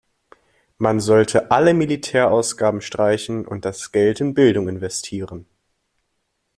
[0.79, 5.45] Man sollte alle Militärausgaben streichen und das Geld in Bildung investieren.